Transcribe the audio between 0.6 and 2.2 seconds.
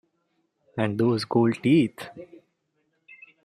And those gold teeth!